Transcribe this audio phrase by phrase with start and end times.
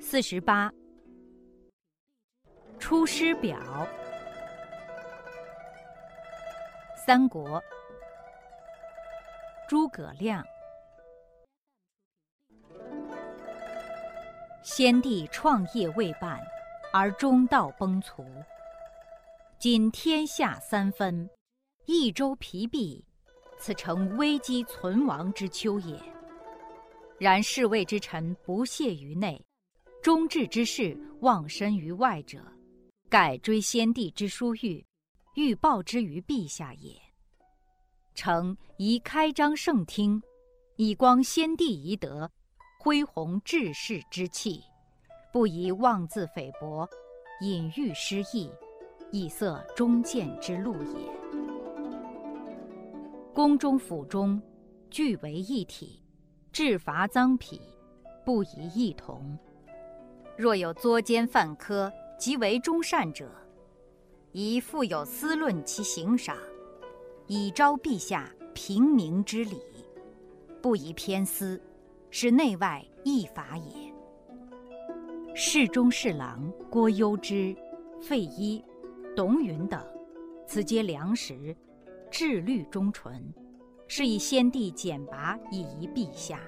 [0.00, 0.70] 四十八，
[2.78, 3.58] 《出师表》。
[7.06, 7.62] 三国，
[9.68, 10.44] 诸葛亮。
[14.62, 16.38] 先帝创业未半，
[16.92, 18.24] 而中道崩殂。
[19.58, 21.28] 今天下三分，
[21.86, 23.04] 益州疲弊，
[23.58, 25.98] 此诚危机存亡之秋也。
[27.18, 29.44] 然侍卫之臣不懈于内，
[30.00, 32.40] 忠志之士忘身于外者，
[33.08, 34.84] 盖追先帝之殊遇，
[35.34, 36.96] 欲报之于陛下也。
[38.14, 40.22] 诚宜开张圣听，
[40.76, 42.30] 以光先帝遗德，
[42.78, 44.62] 恢弘志士之气，
[45.32, 46.88] 不宜妄自菲薄，
[47.40, 48.48] 隐喻失义，
[49.10, 51.18] 以塞忠谏之路也。
[53.34, 54.40] 宫中府中，
[54.88, 56.00] 俱为一体。
[56.52, 57.60] 治罚赃匹，
[58.24, 59.38] 不宜异同。
[60.36, 63.30] 若有作奸犯科，即为忠善者，
[64.32, 66.36] 宜复有司论其刑赏，
[67.26, 69.60] 以昭陛下平明之理，
[70.60, 71.60] 不宜偏私，
[72.10, 73.92] 是内外异法也。
[75.34, 77.54] 侍中侍郎郭攸之、
[78.00, 78.64] 费祎、
[79.14, 79.80] 董允等，
[80.46, 81.54] 此皆良实，
[82.10, 83.22] 志虑忠纯。
[83.88, 86.40] 是以先帝简拔以遗陛下。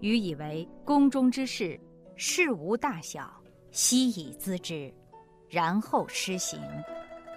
[0.00, 1.78] 余以为宫中之事，
[2.16, 3.30] 事无大小，
[3.70, 4.90] 悉以咨之，
[5.48, 6.58] 然后施行，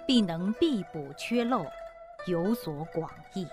[0.06, 1.66] 必能必补缺漏，
[2.26, 3.46] 有所广益。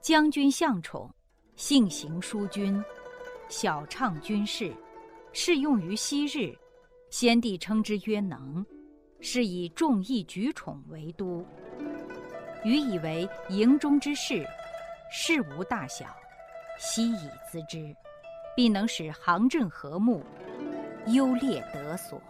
[0.00, 1.10] 将军向宠，
[1.56, 2.80] 性行淑均，
[3.48, 4.72] 晓畅军事，
[5.32, 6.56] 适用于昔日。
[7.08, 8.64] 先帝称之曰能，
[9.20, 11.44] 是以众议举宠为都。
[12.66, 14.44] 余以为营中之事，
[15.08, 16.04] 事无大小，
[16.80, 17.94] 悉以咨之，
[18.56, 20.20] 必能使行政和睦，
[21.06, 22.20] 优劣得所。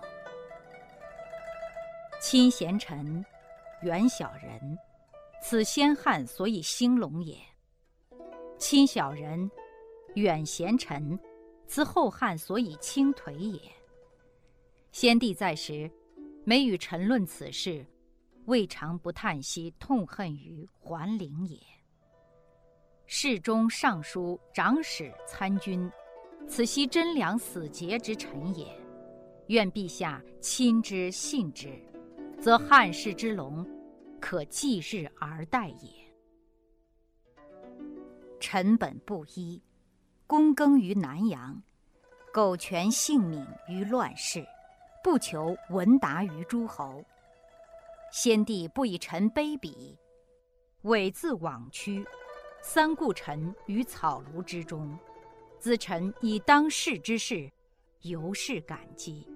[2.20, 3.24] 亲贤臣，
[3.80, 4.78] 远小人，
[5.40, 7.38] 此先汉所以兴隆也；
[8.58, 9.50] 亲小人，
[10.16, 11.18] 远贤臣，
[11.66, 13.58] 此后汉所以倾颓也。
[14.92, 15.90] 先帝在时，
[16.44, 17.82] 每与臣论此事。
[18.46, 21.58] 未尝不叹息痛恨于桓灵也。
[23.06, 25.90] 侍中、尚书、长史、参军，
[26.48, 28.66] 此悉贞良死节之臣也。
[29.48, 31.80] 愿陛下亲之信之，
[32.40, 33.64] 则汉室之隆，
[34.20, 35.90] 可继日而待也。
[38.40, 39.60] 臣本布衣，
[40.26, 41.60] 躬耕于南阳，
[42.32, 44.44] 苟全性命于乱世，
[45.02, 47.04] 不求闻达于诸侯。
[48.12, 49.96] 先帝不以臣卑鄙，
[50.84, 52.06] 猥自枉屈，
[52.62, 54.98] 三顾臣于草庐之中，
[55.60, 57.50] 咨臣以当世之事，
[58.02, 59.26] 尤是感激，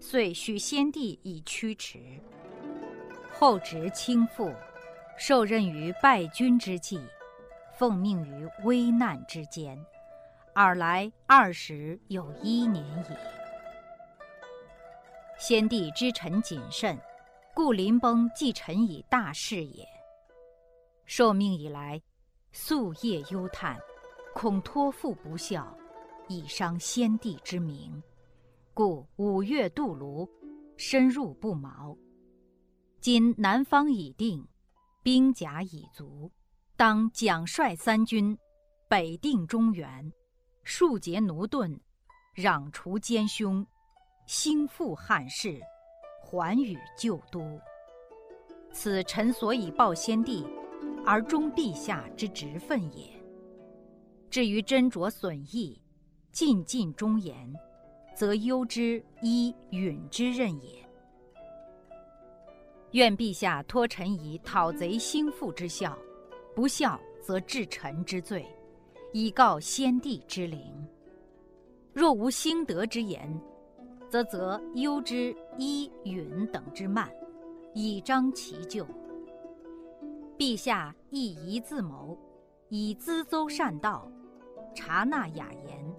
[0.00, 1.98] 遂许先帝以驱驰。
[3.32, 4.54] 后值倾覆，
[5.18, 7.00] 受任于败军之际，
[7.76, 9.78] 奉命于危难之间，
[10.54, 13.16] 尔来二十有一年矣。
[15.36, 16.98] 先帝知臣谨慎。
[17.54, 19.86] 故临崩寄臣以大事也。
[21.06, 22.02] 受命以来，
[22.52, 23.78] 夙夜忧叹，
[24.34, 25.72] 恐托付不效，
[26.26, 28.02] 以伤先帝之明。
[28.74, 30.28] 故五月渡泸，
[30.76, 31.96] 深入不毛。
[33.00, 34.44] 今南方已定，
[35.04, 36.28] 兵甲已足，
[36.76, 38.36] 当奖率三军，
[38.88, 40.12] 北定中原，
[40.64, 41.78] 庶竭奴钝，
[42.34, 43.64] 攘除奸凶，
[44.26, 45.60] 兴复汉室。
[46.24, 47.60] 还与旧都，
[48.72, 50.46] 此臣所以报先帝，
[51.04, 53.10] 而忠陛下之职分也。
[54.30, 55.78] 至于斟酌损益，
[56.32, 57.54] 尽尽忠言，
[58.16, 60.82] 则攸之、依允之任也。
[62.92, 65.96] 愿陛下托臣以讨贼兴复之效，
[66.54, 68.46] 不效则治臣之罪，
[69.12, 70.60] 以告先帝之灵。
[71.92, 73.40] 若无兴德之言。
[74.14, 77.10] 则则忧之伊允等之慢，
[77.72, 78.86] 以彰其咎。
[80.38, 82.16] 陛下亦宜自谋，
[82.68, 84.08] 以咨奏善道，
[84.72, 85.94] 察纳雅言，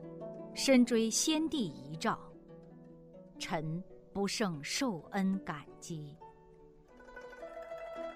[0.53, 2.17] 深追先帝遗诏。
[3.38, 3.83] 臣
[4.13, 6.15] 不胜受恩感激。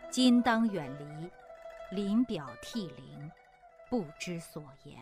[0.09, 1.29] 今当远离，
[1.93, 3.29] 临表涕零，
[3.89, 4.95] 不知所言。